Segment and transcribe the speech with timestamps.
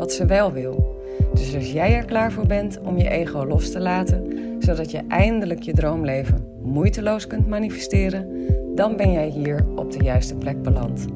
[0.00, 1.02] wat ze wel wil.
[1.34, 4.26] Dus als jij er klaar voor bent om je ego los te laten,
[4.58, 10.34] zodat je eindelijk je droomleven moeiteloos kunt manifesteren, dan ben jij hier op de juiste
[10.34, 11.06] plek beland.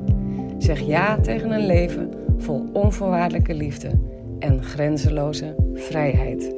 [0.58, 3.90] Zeg ja tegen een leven vol onvoorwaardelijke liefde
[4.38, 6.54] en grenzeloze vrijheid.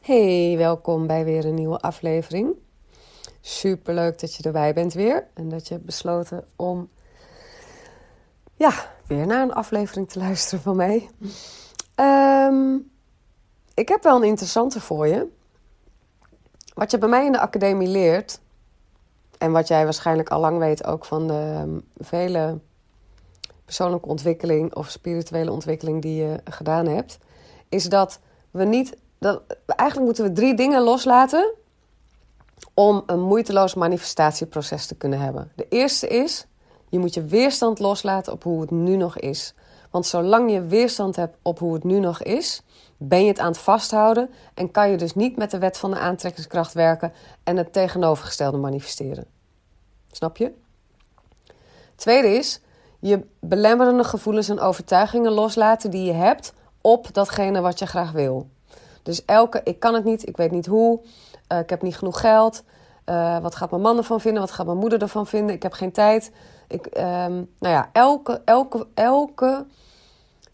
[0.00, 2.54] Hey, welkom bij weer een nieuwe aflevering.
[3.40, 6.88] Super leuk dat je erbij bent weer en dat je hebt besloten om
[8.54, 8.72] ja,
[9.06, 11.10] weer naar een aflevering te luisteren van mij.
[11.94, 12.76] Ehm,
[13.74, 15.28] ik heb wel een interessante voor je.
[16.74, 18.40] Wat je bij mij in de academie leert,
[19.38, 22.58] en wat jij waarschijnlijk al lang weet ook van de ehm, vele
[23.64, 27.18] persoonlijke ontwikkeling of spirituele ontwikkeling die je gedaan hebt,
[27.68, 28.96] is dat we niet.
[29.18, 31.54] Dat, eigenlijk moeten we drie dingen loslaten
[32.74, 35.52] om een moeiteloos manifestatieproces te kunnen hebben.
[35.56, 36.46] De eerste is,
[36.94, 39.54] je moet je weerstand loslaten op hoe het nu nog is.
[39.90, 42.62] Want zolang je weerstand hebt op hoe het nu nog is,
[42.96, 45.90] ben je het aan het vasthouden en kan je dus niet met de wet van
[45.90, 47.12] de aantrekkingskracht werken
[47.44, 49.24] en het tegenovergestelde manifesteren.
[50.12, 50.52] Snap je?
[51.94, 52.60] Tweede is
[53.00, 58.48] je belemmerende gevoelens en overtuigingen loslaten die je hebt op datgene wat je graag wil.
[59.02, 61.00] Dus elke, ik kan het niet, ik weet niet hoe,
[61.52, 62.62] uh, ik heb niet genoeg geld,
[63.06, 65.72] uh, wat gaat mijn man ervan vinden, wat gaat mijn moeder ervan vinden, ik heb
[65.72, 66.30] geen tijd.
[66.68, 69.66] Ik, um, nou ja, elke, elke, elke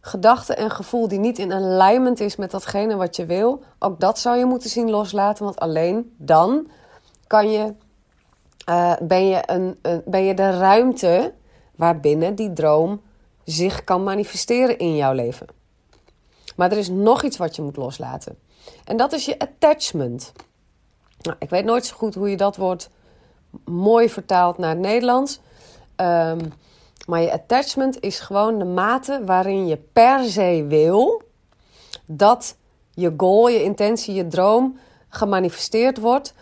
[0.00, 4.18] gedachte en gevoel die niet in alignment is met datgene wat je wil, ook dat
[4.18, 6.68] zou je moeten zien loslaten, want alleen dan
[7.26, 7.74] kan je
[8.68, 11.32] uh, ben, je een, een, ben je de ruimte
[11.76, 13.00] waarbinnen die droom
[13.44, 15.46] zich kan manifesteren in jouw leven.
[16.56, 18.38] Maar er is nog iets wat je moet loslaten.
[18.84, 20.32] En dat is je attachment.
[21.20, 22.90] Nou, ik weet nooit zo goed hoe je dat woord
[23.64, 25.40] mooi vertaalt naar het Nederlands.
[26.00, 26.52] Um,
[27.06, 31.22] maar je attachment is gewoon de mate waarin je per se wil
[32.06, 32.56] dat
[32.94, 34.78] je goal, je intentie, je droom
[35.08, 36.34] gemanifesteerd wordt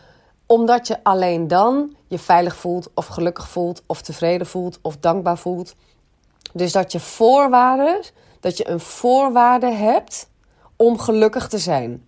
[0.48, 5.38] omdat je alleen dan je veilig voelt, of gelukkig voelt, of tevreden voelt, of dankbaar
[5.38, 5.74] voelt.
[6.52, 8.00] Dus dat je voorwaarden,
[8.40, 10.30] dat je een voorwaarde hebt
[10.76, 12.04] om gelukkig te zijn.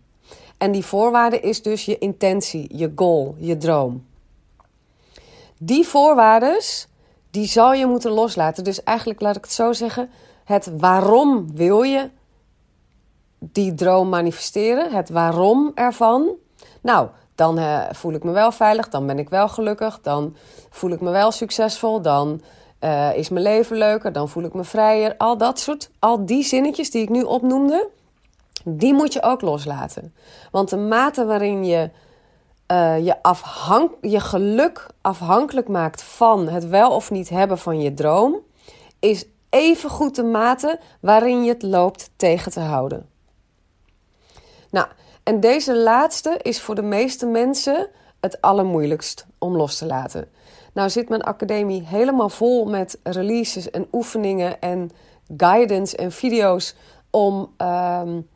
[0.58, 4.06] En die voorwaarde is dus je intentie, je goal, je droom.
[5.58, 6.60] Die voorwaarden,
[7.30, 8.64] die zal je moeten loslaten.
[8.64, 10.10] Dus eigenlijk laat ik het zo zeggen:
[10.44, 12.10] het waarom wil je
[13.38, 16.30] die droom manifesteren, het waarom ervan.
[16.80, 20.36] Nou, dan uh, voel ik me wel veilig, dan ben ik wel gelukkig, dan
[20.70, 22.41] voel ik me wel succesvol, dan
[22.80, 25.14] uh, is mijn leven leuker, dan voel ik me vrijer.
[25.16, 27.88] Al dat soort, al die zinnetjes die ik nu opnoemde,
[28.64, 30.14] die moet je ook loslaten.
[30.50, 31.91] Want de mate waarin je
[32.72, 33.16] uh, je,
[34.00, 38.38] je geluk afhankelijk maakt van het wel of niet hebben van je droom,
[38.98, 43.09] is even goed de mate waarin je het loopt tegen te houden.
[44.70, 44.86] Nou,
[45.22, 47.88] en deze laatste is voor de meeste mensen
[48.20, 50.28] het allermoeilijkst om los te laten.
[50.72, 54.91] Nou zit mijn academie helemaal vol met releases en oefeningen en
[55.36, 56.75] guidance en video's
[57.10, 58.28] om um,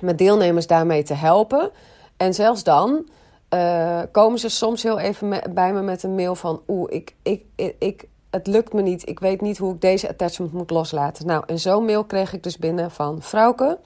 [0.00, 1.70] met deelnemers daarmee te helpen.
[2.16, 3.08] En zelfs dan
[3.54, 7.44] uh, komen ze soms heel even bij me met een mail van: Oeh, ik, ik,
[7.78, 9.08] ik, het lukt me niet.
[9.08, 11.26] Ik weet niet hoe ik deze attachment moet loslaten.
[11.26, 13.78] Nou, en zo'n mail kreeg ik dus binnen van Vrouwke.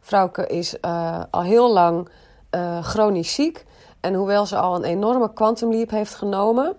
[0.00, 2.08] Vrouwke is uh, al heel lang
[2.50, 3.64] uh, chronisch ziek.
[4.00, 6.76] En hoewel ze al een enorme quantum leap heeft genomen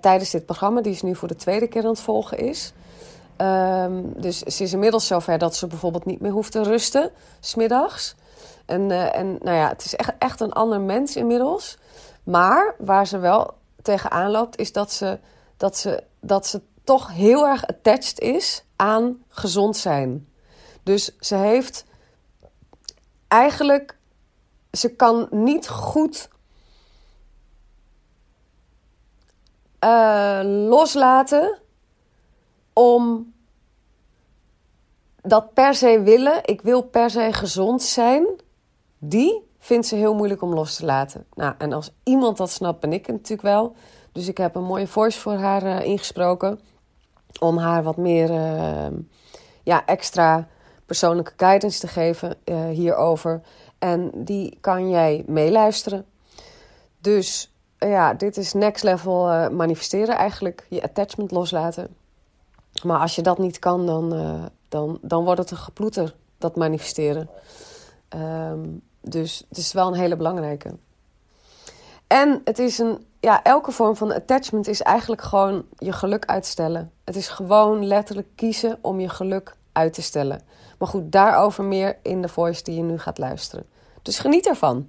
[0.00, 2.72] tijdens dit programma, die is nu voor de tweede keer aan het volgen is.
[3.36, 8.14] Um, dus ze is inmiddels zover dat ze bijvoorbeeld niet meer hoeft te rusten, smiddags.
[8.66, 11.78] En, en nou ja, het is echt, echt een ander mens inmiddels.
[12.22, 15.18] Maar waar ze wel tegenaan loopt, is dat ze,
[15.56, 20.28] dat, ze, dat ze toch heel erg attached is aan gezond zijn.
[20.82, 21.84] Dus ze heeft
[23.28, 23.98] eigenlijk,
[24.72, 26.28] ze kan niet goed
[29.84, 31.58] uh, loslaten
[32.72, 33.32] om
[35.22, 36.40] dat per se willen.
[36.44, 38.26] Ik wil per se gezond zijn.
[38.98, 41.26] Die vindt ze heel moeilijk om los te laten.
[41.34, 43.74] Nou, en als iemand dat snapt, ben ik het natuurlijk wel.
[44.12, 46.60] Dus ik heb een mooie voice voor haar uh, ingesproken.
[47.40, 48.94] om haar wat meer ehm,
[49.62, 50.48] ja, extra
[50.86, 53.40] persoonlijke guidance te geven uh, hierover.
[53.78, 56.06] En die kan jij meeluisteren.
[57.00, 60.66] Dus ja, dit is next level uh, manifesteren eigenlijk.
[60.68, 61.96] Je attachment loslaten.
[62.82, 66.56] Maar als je dat niet kan, dan, uh, dan, dan wordt het een geploeter, dat
[66.56, 67.28] manifesteren.
[68.16, 70.76] Um, dus het is wel een hele belangrijke.
[72.06, 76.92] En het is een, ja, elke vorm van attachment is eigenlijk gewoon je geluk uitstellen.
[77.04, 80.42] Het is gewoon letterlijk kiezen om je geluk uit te stellen.
[80.78, 83.66] Maar goed, daarover meer in de voice die je nu gaat luisteren.
[84.02, 84.88] Dus geniet ervan.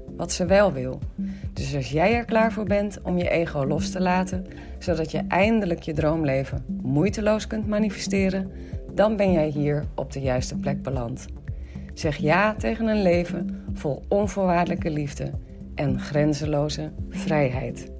[0.21, 0.99] wat ze wel wil.
[1.53, 4.45] Dus als jij er klaar voor bent om je ego los te laten,
[4.79, 8.51] zodat je eindelijk je droomleven moeiteloos kunt manifesteren,
[8.93, 11.25] dan ben jij hier op de juiste plek beland.
[11.93, 15.31] Zeg ja tegen een leven vol onvoorwaardelijke liefde
[15.75, 17.91] en grenzeloze vrijheid.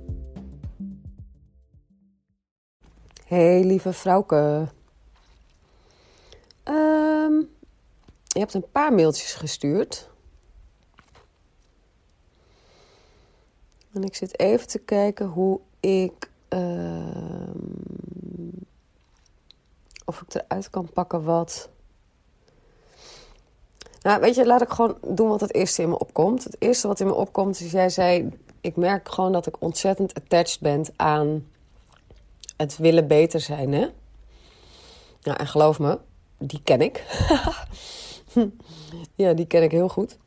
[3.27, 4.68] Hey lieve vrouwke.
[6.63, 7.50] Um,
[8.27, 10.11] je hebt een paar mailtjes gestuurd.
[13.94, 16.30] En ik zit even te kijken hoe ik.
[16.50, 17.52] Uh,
[20.06, 21.70] of ik eruit kan pakken wat.
[24.02, 26.44] Nou, weet je, laat ik gewoon doen wat het eerste in me opkomt.
[26.44, 28.30] Het eerste wat in me opkomt is, jij zei...
[28.62, 31.48] Ik merk gewoon dat ik ontzettend attached ben aan
[32.58, 33.88] het willen beter zijn, hè?
[35.22, 36.00] Nou, en geloof me,
[36.38, 37.06] die ken ik.
[39.16, 40.18] ja, die ken ik heel goed.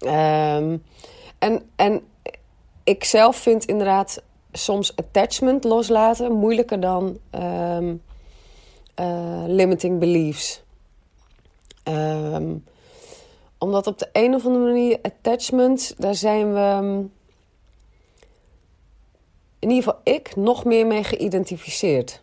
[0.00, 0.82] Um,
[1.38, 2.02] en, en
[2.86, 4.22] ik zelf vind inderdaad
[4.52, 8.02] soms attachment loslaten moeilijker dan um,
[9.00, 10.62] uh, limiting beliefs.
[11.84, 12.64] Um,
[13.58, 16.98] omdat op de een of andere manier attachment, daar zijn we, ehm,
[19.58, 22.22] in ieder geval ik, nog meer mee geïdentificeerd.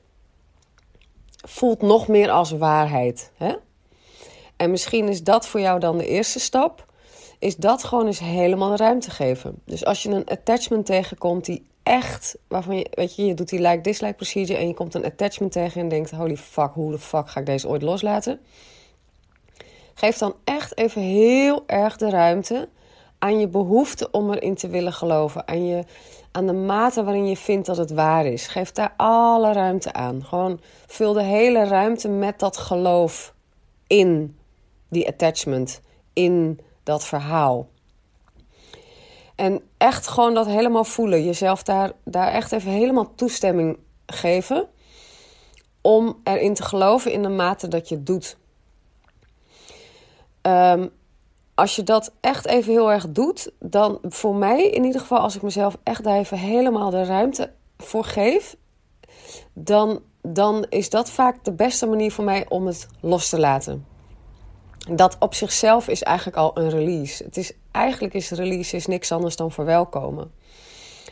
[1.48, 3.32] Voelt nog meer als waarheid.
[3.36, 3.56] Hè?
[4.56, 6.93] En misschien is dat voor jou dan de eerste stap
[7.44, 9.62] is dat gewoon eens helemaal ruimte geven.
[9.66, 13.62] Dus als je een attachment tegenkomt die echt, waarvan je, weet je, je doet die
[13.62, 17.30] like-dislike procedure en je komt een attachment tegen en denkt: holy fuck, hoe de fuck
[17.30, 18.40] ga ik deze ooit loslaten?
[19.94, 22.70] Geef dan echt even heel erg de ruimte
[23.20, 25.48] aan je behoefte om erin te willen geloven.
[25.48, 25.84] Aan, je,
[26.32, 28.48] aan de mate waarin je vindt dat het waar is.
[28.48, 30.26] Geef daar alle ruimte aan.
[30.26, 33.34] Gewoon vul de hele ruimte met dat geloof
[33.88, 34.38] in
[34.90, 35.82] die attachment.
[36.14, 37.68] In dat verhaal.
[39.36, 41.26] En echt gewoon dat helemaal voelen.
[41.26, 44.68] Jezelf daar, daar echt even helemaal toestemming geven.
[45.82, 48.38] Om erin te geloven in de mate dat je het doet.
[50.42, 50.92] Um,
[51.56, 55.36] als je dat echt even heel erg doet, dan voor mij in ieder geval, als
[55.36, 58.56] ik mezelf echt daar even helemaal de ruimte voor geef,
[59.54, 63.93] dan, dan is dat vaak de beste manier voor mij om het los te laten
[64.92, 67.24] dat op zichzelf is eigenlijk al een release.
[67.24, 70.32] Het is, eigenlijk is release is niks anders dan verwelkomen.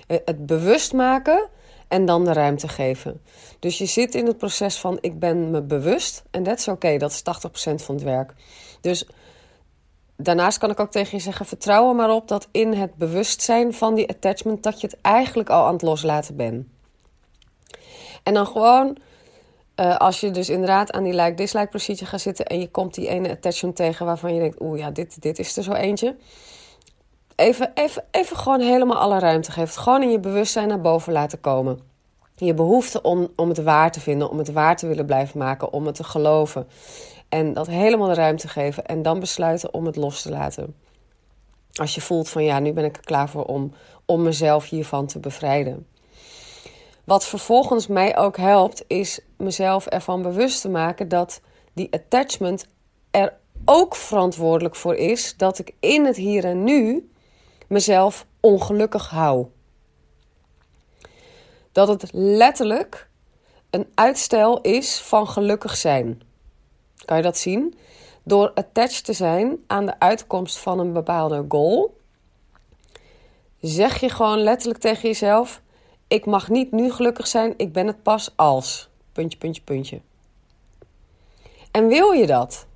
[0.07, 1.49] Eh, het bewust maken
[1.87, 3.21] en dan de ruimte geven.
[3.59, 6.97] Dus je zit in het proces van ik ben me bewust en dat is oké,
[6.97, 8.33] dat is 80% van het werk.
[8.81, 9.05] Dus
[10.15, 13.73] daarnaast kan ik ook tegen je zeggen: vertrouw er maar op dat in het bewustzijn
[13.73, 16.67] van die attachment dat je het eigenlijk al aan het loslaten bent.
[18.23, 18.97] En dan gewoon
[19.81, 23.07] uh, als je dus inderdaad aan die like-dislike procedure gaat zitten en je komt die
[23.07, 26.15] ene attachment tegen waarvan je denkt, oeh ja, dit, dit is er zo eentje.
[27.35, 29.81] Even, even, even gewoon helemaal alle ruimte geven.
[29.81, 31.79] Gewoon in je bewustzijn naar boven laten komen.
[32.35, 35.73] Je behoefte om, om het waar te vinden, om het waar te willen blijven maken,
[35.73, 36.67] om het te geloven.
[37.29, 40.75] En dat helemaal de ruimte geven en dan besluiten om het los te laten.
[41.73, 43.73] Als je voelt van ja, nu ben ik er klaar voor om,
[44.05, 45.87] om mezelf hiervan te bevrijden.
[47.11, 51.41] Wat vervolgens mij ook helpt, is mezelf ervan bewust te maken dat
[51.73, 52.65] die attachment
[53.09, 53.33] er
[53.65, 57.11] ook verantwoordelijk voor is dat ik in het hier en nu
[57.67, 59.45] mezelf ongelukkig hou.
[61.71, 63.09] Dat het letterlijk
[63.69, 66.21] een uitstel is van gelukkig zijn.
[67.05, 67.77] Kan je dat zien?
[68.23, 71.97] Door attached te zijn aan de uitkomst van een bepaalde goal,
[73.59, 75.61] zeg je gewoon letterlijk tegen jezelf:
[76.11, 78.89] Ik mag niet nu gelukkig zijn, ik ben het pas als.
[79.11, 80.01] Puntje, puntje, puntje.
[81.71, 82.67] En wil je dat?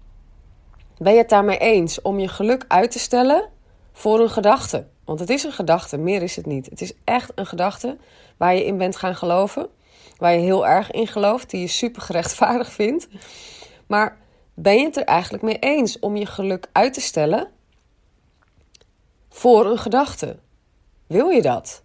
[0.97, 3.49] Ben je het daarmee eens om je geluk uit te stellen
[3.93, 4.87] voor een gedachte?
[5.05, 6.65] Want het is een gedachte, meer is het niet.
[6.65, 7.97] Het is echt een gedachte
[8.37, 9.69] waar je in bent gaan geloven,
[10.17, 13.07] waar je heel erg in gelooft, die je super gerechtvaardigd vindt.
[13.87, 14.17] Maar
[14.53, 17.51] ben je het er eigenlijk mee eens om je geluk uit te stellen
[19.29, 20.39] voor een gedachte?
[21.07, 21.83] Wil je dat?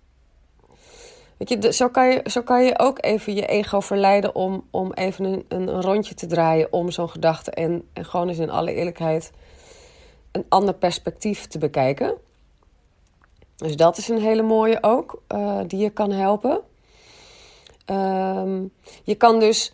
[1.40, 1.72] Weet je,
[2.22, 6.26] zo kan je, ook even je ego verleiden om, om even een, een rondje te
[6.26, 9.32] draaien om zo'n gedachte en, en gewoon eens in alle eerlijkheid
[10.32, 12.14] een ander perspectief te bekijken.
[13.56, 16.60] Dus dat is een hele mooie ook, uh, die je kan helpen.
[17.86, 18.72] Um,
[19.04, 19.72] je kan dus,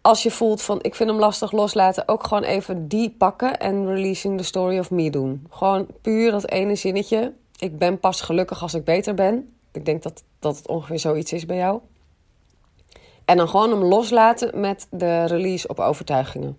[0.00, 3.86] als je voelt van ik vind hem lastig loslaten, ook gewoon even die pakken en
[3.86, 5.46] releasing the story of me doen.
[5.50, 7.32] Gewoon puur dat ene zinnetje.
[7.58, 9.48] Ik ben pas gelukkig als ik beter ben.
[9.74, 11.80] Ik denk dat, dat het ongeveer zoiets is bij jou.
[13.24, 16.58] En dan gewoon hem loslaten met de release op overtuigingen.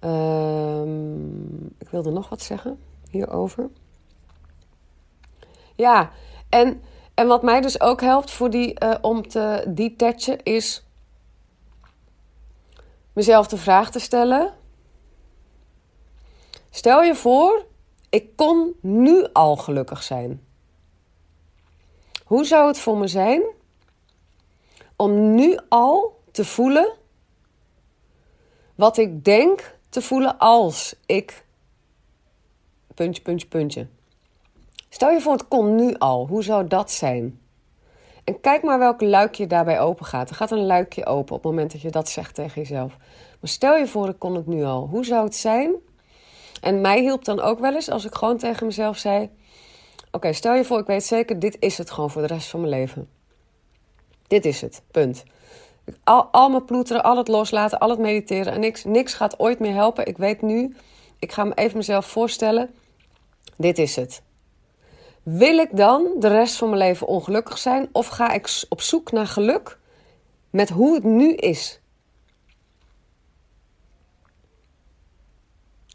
[0.00, 2.78] Um, ik wilde nog wat zeggen
[3.10, 3.70] hierover.
[5.74, 6.10] Ja,
[6.48, 6.82] en,
[7.14, 10.84] en wat mij dus ook helpt voor die, uh, om te detachen is
[13.12, 14.54] mezelf de vraag te stellen.
[16.70, 17.64] Stel je voor,
[18.08, 20.47] ik kon nu al gelukkig zijn.
[22.28, 23.42] Hoe zou het voor me zijn
[24.96, 26.92] om nu al te voelen
[28.74, 31.44] wat ik denk te voelen als ik.
[32.94, 33.86] Puntje, puntje, puntje.
[34.88, 36.26] Stel je voor, het kon nu al.
[36.26, 37.40] Hoe zou dat zijn?
[38.24, 40.30] En kijk maar welk luikje daarbij open gaat.
[40.30, 42.96] Er gaat een luikje open op het moment dat je dat zegt tegen jezelf.
[43.40, 44.86] Maar stel je voor, ik kon het nu al.
[44.86, 45.74] Hoe zou het zijn?
[46.60, 49.30] En mij hielp dan ook wel eens als ik gewoon tegen mezelf zei:
[50.10, 52.60] Oké, stel je voor, ik weet zeker, dit is het gewoon voor de rest van
[52.60, 53.08] mijn leven.
[54.26, 55.24] Dit is het, punt.
[56.04, 59.58] Al, al mijn ploeteren, al het loslaten, al het mediteren en niks, niks gaat ooit
[59.58, 60.06] meer helpen.
[60.06, 60.76] Ik weet nu,
[61.18, 62.74] ik ga me even mezelf voorstellen,
[63.56, 64.22] dit is het.
[65.22, 69.12] Wil ik dan de rest van mijn leven ongelukkig zijn of ga ik op zoek
[69.12, 69.78] naar geluk
[70.50, 71.80] met hoe het nu is?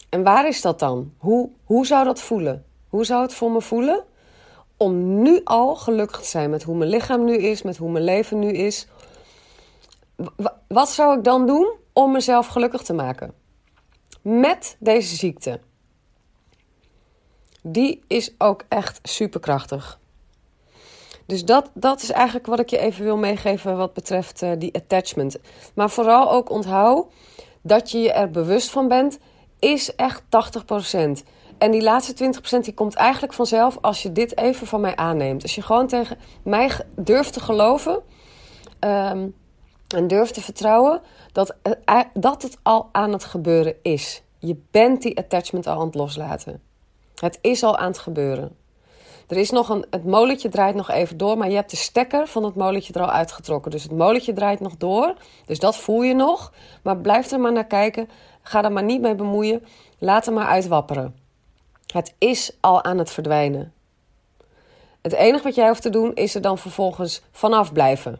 [0.10, 1.14] En waar is dat dan?
[1.18, 2.66] Hoe, hoe zou dat voelen?
[2.94, 4.04] Hoe zou het voor me voelen
[4.78, 8.04] om nu al gelukkig te zijn met hoe mijn lichaam nu is, met hoe mijn
[8.04, 8.88] leven nu is?
[10.68, 13.34] wat zou ik dan doen om mezelf gelukkig te maken?
[14.22, 15.60] Met deze ziekte.
[17.62, 20.00] Die is ook echt superkrachtig.
[21.26, 24.76] Dus dat, dat is eigenlijk wat ik je even wil meegeven wat betreft uh, die
[24.76, 25.38] attachment.
[25.74, 27.06] Maar vooral ook onthoud
[27.62, 29.20] dat je je er bewust van bent,
[29.60, 31.24] is echt 80%.
[31.64, 35.42] En die laatste 20% die komt eigenlijk vanzelf als je dit even van mij aanneemt.
[35.42, 38.02] Als je gewoon tegen mij durft te geloven
[38.80, 39.36] um,
[39.88, 41.02] en durft te vertrouwen
[41.32, 41.56] dat,
[41.90, 44.22] uh, dat het al aan het gebeuren is.
[44.40, 46.62] Je bent die attachment al aan het loslaten.
[47.16, 48.56] Het is al aan het gebeuren.
[49.28, 52.28] Er is nog een, het molentje draait nog even door, maar je hebt de stekker
[52.28, 53.72] van het molentje er al uitgetrokken.
[53.72, 55.14] Dus het molentje draait nog door.
[55.46, 56.54] Dus dat voel je nog.
[56.82, 58.10] Maar blijf er maar naar kijken.
[58.42, 59.66] Ga er maar niet mee bemoeien.
[60.00, 61.23] Laat er maar uitwapperen.
[61.94, 63.74] Het is al aan het verdwijnen.
[65.02, 68.20] Het enige wat jij hoeft te doen is er dan vervolgens vanaf blijven.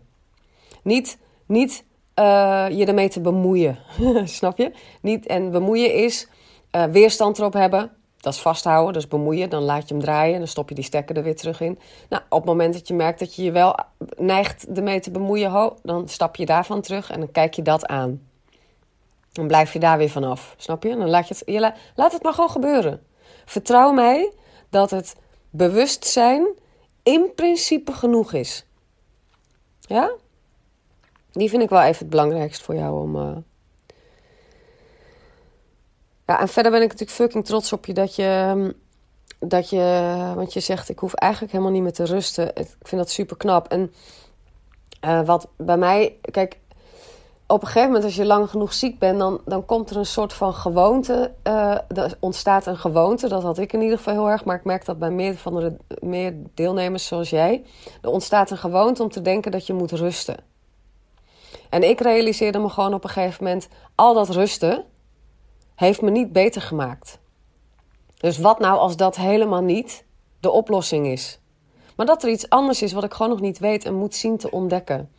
[0.84, 1.84] Niet, niet
[2.20, 3.78] uh, je ermee te bemoeien.
[4.24, 4.72] Snap je?
[5.02, 6.28] Niet, en bemoeien is
[6.72, 7.92] uh, weerstand erop hebben.
[8.18, 9.50] Dat is vasthouden, dus bemoeien.
[9.50, 11.80] Dan laat je hem draaien en dan stop je die stekker er weer terug in.
[12.10, 13.76] Nou, op het moment dat je merkt dat je je wel
[14.18, 18.22] neigt ermee te bemoeien, dan stap je daarvan terug en dan kijk je dat aan.
[19.32, 20.56] Dan blijf je daar weer vanaf.
[20.58, 20.96] Snap je?
[20.96, 23.02] Dan laat, je het, laat het maar gewoon gebeuren.
[23.46, 24.32] Vertrouw mij
[24.70, 25.16] dat het
[25.50, 26.48] bewustzijn
[27.04, 28.66] in principe genoeg is.
[29.80, 30.12] Ja?
[31.32, 33.16] Die vind ik wel even het belangrijkst voor jou om.
[33.16, 33.38] Uh...
[36.26, 38.24] Ja, en verder ben ik natuurlijk fucking trots op je dat je.
[38.24, 38.72] Ehm,
[39.40, 40.32] dat je.
[40.36, 42.56] Want je zegt, ik hoef eigenlijk helemaal niet meer te rusten.
[42.56, 43.68] Ik vind dat super knap.
[43.68, 43.94] En
[45.06, 46.18] uh, wat bij mij.
[46.32, 46.60] Kijk,
[47.48, 50.06] op een gegeven moment, als je lang genoeg ziek bent, dan, dan komt er een
[50.06, 51.32] soort van gewoonte.
[51.48, 53.28] Uh, er ontstaat een gewoonte.
[53.28, 54.46] Dat had ik in ieder geval heel erg.
[54.46, 57.64] Maar ik merk dat bij meer, van de, meer deelnemers zoals jij.
[58.02, 60.38] Er ontstaat een gewoonte om te denken dat je moet rusten.
[61.70, 64.84] En ik realiseerde me gewoon op een gegeven moment, al dat rusten
[65.76, 67.20] heeft me niet beter gemaakt.
[68.18, 70.06] Dus wat nou als dat helemaal niet
[70.40, 71.40] de oplossing is?
[71.96, 74.38] Maar dat er iets anders is wat ik gewoon nog niet weet en moet zien
[74.38, 75.12] te ontdekken.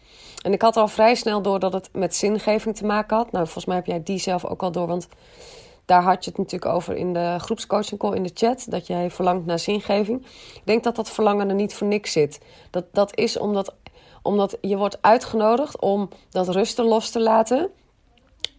[0.45, 3.33] En ik had al vrij snel door dat het met zingeving te maken had.
[3.33, 4.87] Nou, volgens mij heb jij die zelf ook al door.
[4.87, 5.09] Want
[5.85, 8.67] daar had je het natuurlijk over in de groepscoaching call in de chat.
[8.69, 10.27] Dat jij verlangt naar zingeving.
[10.55, 12.41] Ik denk dat dat verlangen er niet voor niks zit.
[12.71, 13.75] Dat, dat is omdat,
[14.23, 17.71] omdat je wordt uitgenodigd om dat rusten los te laten.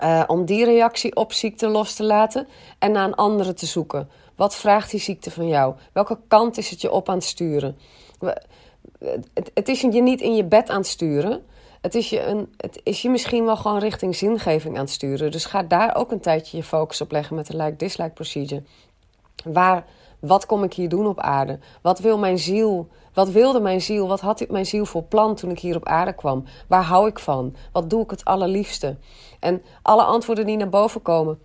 [0.03, 2.47] Uh, om die reactie op ziekte los te laten
[2.79, 4.09] en naar een andere te zoeken.
[4.35, 5.75] Wat vraagt die ziekte van jou?
[5.91, 7.77] Welke kant is het je op aan het sturen?
[9.33, 11.43] Het, het is je niet in je bed aan het sturen
[11.85, 15.31] het is, je een, het is je misschien wel gewoon richting zingeving aan het sturen.
[15.31, 18.63] Dus ga daar ook een tijdje je focus op leggen met de like-dislike procedure.
[19.43, 19.85] Waar,
[20.19, 21.59] wat kom ik hier doen op aarde?
[21.81, 22.87] Wat wil mijn ziel?
[23.13, 24.07] Wat wilde mijn ziel?
[24.07, 26.43] Wat had mijn ziel voor plan toen ik hier op aarde kwam?
[26.67, 27.55] Waar hou ik van?
[27.71, 28.97] Wat doe ik het allerliefste?
[29.39, 31.39] En alle antwoorden die naar boven komen,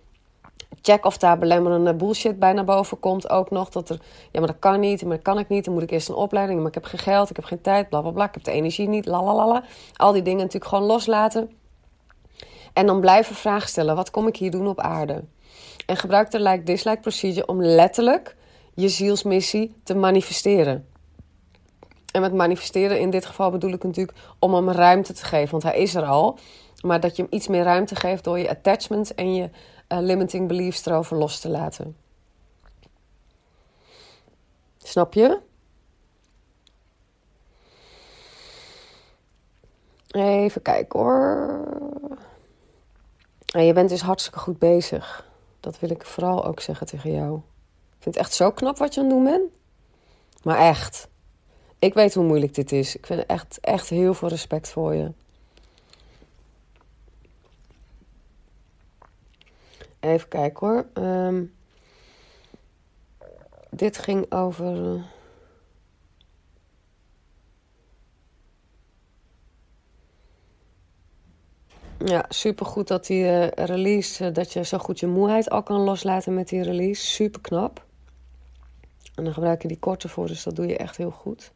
[0.81, 3.69] check of daar belemmerende bullshit bij naar boven komt ook nog.
[3.69, 3.99] Dat er,
[4.31, 5.65] ja, maar dat kan niet, maar dat kan ik niet.
[5.65, 7.89] Dan moet ik eerst een opleiding, maar ik heb geen geld, ik heb geen tijd,
[7.89, 8.25] bla bla bla.
[8.25, 9.63] Ik heb de energie niet, la
[9.95, 11.51] Al die dingen natuurlijk gewoon loslaten.
[12.73, 13.95] En dan blijven vragen stellen.
[13.95, 15.23] Wat kom ik hier doen op aarde?
[15.85, 18.35] En gebruik de like-dislike procedure om letterlijk
[18.73, 20.85] je zielsmissie te manifesteren.
[22.11, 25.63] En met manifesteren in dit geval bedoel ik natuurlijk om hem ruimte te geven, want
[25.63, 26.37] hij is er al.
[26.81, 29.49] Maar dat je hem iets meer ruimte geeft door je attachments en je
[29.91, 31.95] uh, limiting beliefs erover los te laten.
[34.77, 35.39] Snap je?
[40.11, 41.59] Even kijken hoor.
[43.53, 45.29] En je bent dus hartstikke goed bezig.
[45.59, 47.35] Dat wil ik vooral ook zeggen tegen jou.
[47.97, 49.51] Ik vind het echt zo knap wat je aan het doen bent.
[50.43, 51.09] Maar echt.
[51.79, 52.95] Ik weet hoe moeilijk dit is.
[52.95, 55.11] Ik vind echt, echt heel veel respect voor je.
[60.01, 60.85] Even kijken hoor.
[60.93, 61.43] Ehm,
[63.69, 64.75] dit ging over.
[64.75, 65.03] Uh...
[72.05, 75.79] Ja, supergoed dat die uh, release, uh, dat je zo goed je moeheid al kan
[75.79, 77.05] loslaten met die release.
[77.05, 77.85] Super knap.
[79.15, 81.51] En dan gebruik je die korte voor, dus dat doe je echt heel goed.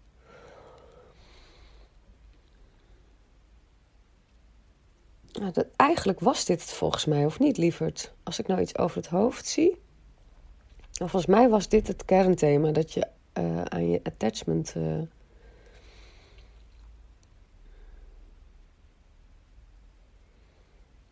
[5.39, 8.13] Nou, dat, eigenlijk was dit het volgens mij, of niet, lieverd?
[8.23, 9.81] Als ik nou iets over het hoofd zie.
[10.91, 13.07] volgens mij was dit het kernthema, dat je
[13.39, 14.73] uh, aan je attachment.
[14.77, 15.01] Uh...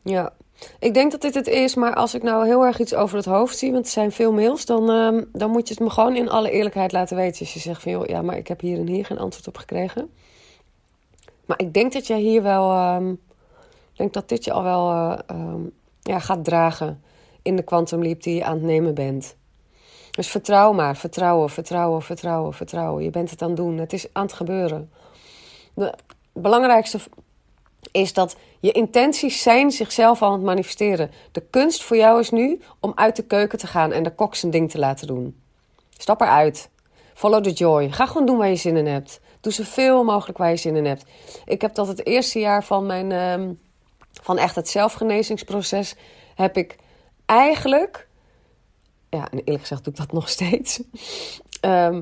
[0.02, 0.34] Ja,
[0.80, 3.26] ik denk dat dit het is, maar als ik nou heel erg iets over het
[3.26, 6.16] hoofd zie, want er zijn veel mails, dan, uh, dan moet je het me gewoon
[6.16, 7.40] in alle eerlijkheid laten weten.
[7.40, 9.58] Als je zegt van joh, ja, maar ik heb hier en hier geen antwoord op
[9.58, 10.14] gekregen.
[11.46, 12.72] Maar ik denk dat jij hier wel.
[12.72, 13.14] Ehm,
[14.04, 17.04] denk dat dit je al wel uh, um, ja, gaat dragen
[17.42, 19.36] in de quantum die je aan het nemen bent.
[20.12, 23.04] Dus vertrouw maar, vertrouwen, vertrouwen, vertrouwen, vertrouwen.
[23.04, 24.92] Je bent het aan het doen, het is aan het gebeuren.
[25.74, 25.94] De
[26.34, 27.00] belangrijkste
[27.92, 31.12] is dat je intenties zijn zichzelf aan het manifesteren.
[31.32, 34.36] De kunst voor jou is nu om uit de keuken te gaan en de kok
[34.36, 35.42] zijn ding te laten doen.
[35.98, 36.70] Stap eruit.
[37.14, 37.92] Follow the joy.
[37.92, 39.20] Ga gewoon doen waar je zin in hebt.
[39.42, 41.06] Doe zoveel mogelijk waar je zin in hebt.
[41.46, 43.12] Ik heb dat het eerste jaar van mijn...
[44.22, 45.96] Van echt het zelfgenezingsproces
[46.36, 46.76] heb ik
[47.26, 48.08] eigenlijk,
[49.10, 50.82] ja, eerlijk gezegd doe ik dat nog steeds.
[51.62, 52.02] Ehm,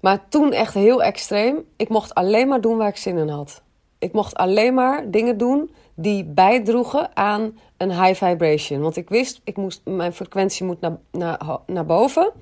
[0.00, 1.64] maar toen echt heel extreem.
[1.76, 3.62] Ik mocht alleen maar doen waar ik zin in had.
[3.98, 8.80] Ik mocht alleen maar dingen doen die bijdroegen aan een high vibration.
[8.80, 12.32] Want ik wist, ik moest, mijn frequentie moet naar, naar, naar boven,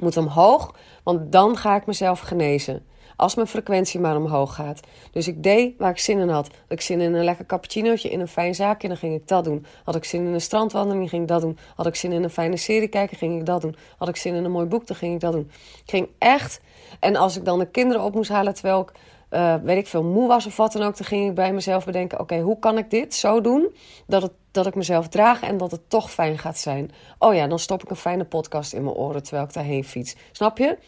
[0.00, 2.86] moet omhoog, want dan ga ik mezelf genezen.
[3.18, 4.80] Als mijn frequentie maar omhoog gaat.
[5.12, 6.46] Dus ik deed waar ik zin in had.
[6.46, 9.44] Had ik zin in een lekker cappuccinootje in een fijn zaakje, dan ging ik dat
[9.44, 9.66] doen.
[9.84, 11.58] Had ik zin in een strandwandeling, ging ik dat doen.
[11.74, 13.76] Had ik zin in een fijne serie kijken, ging ik dat doen.
[13.96, 15.50] Had ik zin in een mooi boek, dan ging ik dat doen.
[15.84, 16.60] Ik ging echt.
[17.00, 18.92] En als ik dan de kinderen op moest halen terwijl ik.
[19.30, 21.84] Uh, weet ik veel, moe was of wat dan ook, dan ging ik bij mezelf
[21.84, 23.74] bedenken: oké, hoe kan ik dit zo doen
[24.06, 26.90] dat, het, dat ik mezelf draag en dat het toch fijn gaat zijn?
[27.18, 30.16] Oh ja, dan stop ik een fijne podcast in mijn oren terwijl ik daarheen fiets.
[30.32, 30.78] Snap je?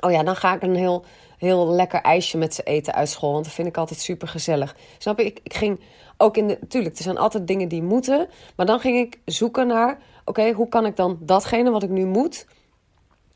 [0.00, 1.04] Oh ja, dan ga ik een heel
[1.38, 3.32] heel lekker ijsje met ze eten uit school.
[3.32, 4.76] Want dat vind ik altijd super gezellig.
[4.98, 5.24] Snap je?
[5.24, 5.80] Ik, ik ging
[6.16, 6.58] ook in de.
[6.68, 8.28] Tuurlijk, er zijn altijd dingen die moeten.
[8.56, 9.98] Maar dan ging ik zoeken naar.
[10.24, 12.46] Oké, hoe kan ik dan datgene wat ik nu moet.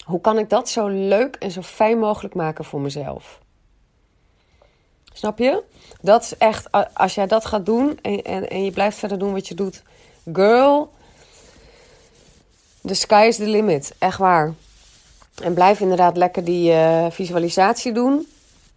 [0.05, 3.41] Hoe kan ik dat zo leuk en zo fijn mogelijk maken voor mezelf?
[5.13, 5.63] Snap je?
[6.01, 9.33] Dat is echt, als jij dat gaat doen en, en, en je blijft verder doen
[9.33, 9.83] wat je doet.
[10.33, 10.91] Girl,
[12.87, 13.95] the sky is the limit.
[13.99, 14.55] Echt waar.
[15.43, 18.27] En blijf inderdaad lekker die uh, visualisatie doen.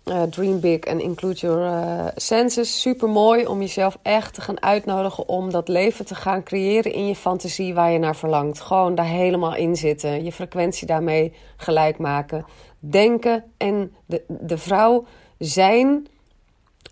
[0.06, 2.82] Uh, dream big and include your uh, senses.
[2.82, 7.08] Super mooi om jezelf echt te gaan uitnodigen om dat leven te gaan creëren in
[7.08, 8.60] je fantasie waar je naar verlangt.
[8.60, 10.24] Gewoon daar helemaal in zitten.
[10.24, 12.46] Je frequentie daarmee gelijk maken.
[12.80, 15.06] Denken en de, de vrouw
[15.38, 16.08] zijn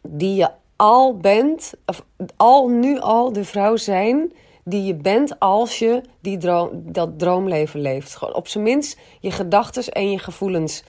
[0.02, 2.04] die je al bent, of
[2.36, 7.80] al nu al de vrouw zijn die je bent als je die droom, dat droomleven
[7.80, 8.15] leeft.
[8.15, 10.84] Gewoon op zijn minst je gedachten en je gevoelens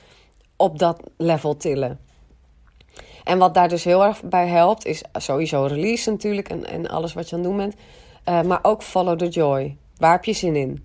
[0.56, 1.98] op dat level tillen.
[3.24, 7.12] En wat daar dus heel erg bij helpt, is sowieso release natuurlijk en, en alles
[7.12, 7.74] wat je aan het doen bent.
[8.28, 9.76] Uh, maar ook follow the joy.
[9.96, 10.84] Waar heb je zin in?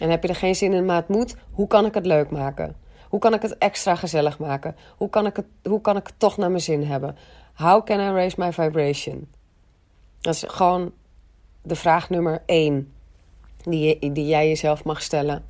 [0.00, 2.30] En heb je er geen zin in, maar het moet, hoe kan ik het leuk
[2.30, 2.76] maken?
[3.08, 4.76] Hoe kan ik het extra gezellig maken?
[4.96, 7.16] Hoe kan ik het, hoe kan ik het toch naar mijn zin hebben?
[7.54, 9.28] How can I raise my vibration?
[10.20, 10.92] Dat is gewoon
[11.64, 12.92] de vraag nummer één
[13.62, 15.44] die, die jij jezelf mag stellen.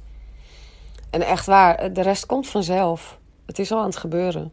[1.11, 3.19] En echt waar, de rest komt vanzelf.
[3.47, 4.53] Het is al aan het gebeuren.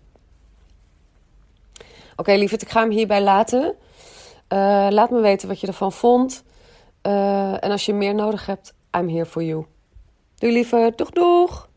[2.11, 3.63] Oké, okay, ik ga hem hierbij laten.
[3.63, 6.43] Uh, laat me weten wat je ervan vond.
[7.07, 9.65] Uh, en als je meer nodig hebt, I'm here for you.
[10.35, 11.69] Doei lieve, doeg doeg!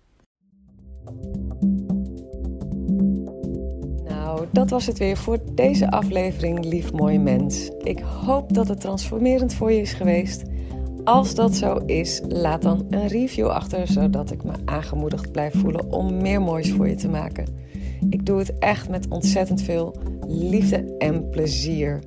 [4.34, 7.70] Nou, dat was het weer voor deze aflevering, lief mooi mens.
[7.82, 10.42] Ik hoop dat het transformerend voor je is geweest.
[11.04, 15.92] Als dat zo is, laat dan een review achter, zodat ik me aangemoedigd blijf voelen
[15.92, 17.46] om meer moois voor je te maken.
[18.10, 22.02] Ik doe het echt met ontzettend veel liefde en plezier.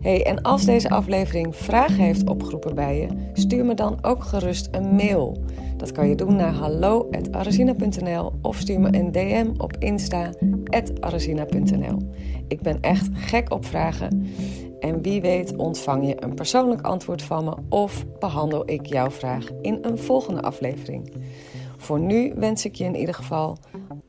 [0.00, 4.68] Hey, en als deze aflevering vragen heeft opgeroepen bij je, stuur me dan ook gerust
[4.70, 5.44] een mail.
[5.76, 11.98] Dat kan je doen naar hallo.arazina.nl of stuur me een DM op insta.arazina.nl.
[12.48, 14.26] Ik ben echt gek op vragen.
[14.80, 19.46] En wie weet ontvang je een persoonlijk antwoord van me of behandel ik jouw vraag
[19.62, 21.12] in een volgende aflevering.
[21.76, 23.56] Voor nu wens ik je in ieder geval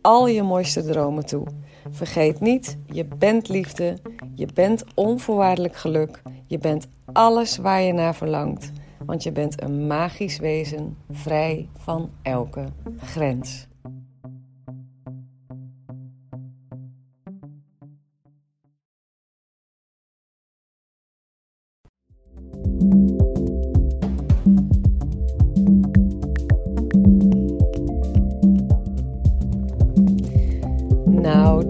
[0.02, 1.44] al je mooiste dromen toe.
[1.90, 3.98] Vergeet niet, je bent liefde,
[4.36, 8.72] je bent onvoorwaardelijk geluk, je bent alles waar je naar verlangt,
[9.06, 12.66] want je bent een magisch wezen, vrij van elke
[12.98, 13.68] grens.